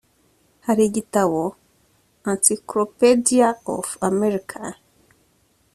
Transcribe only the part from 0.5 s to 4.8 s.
Hari igitabo Encyclopedia of American